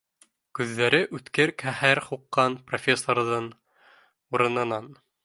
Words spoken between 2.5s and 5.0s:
профессорҙың, урынынан